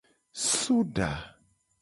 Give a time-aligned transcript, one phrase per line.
[0.57, 1.09] Soda.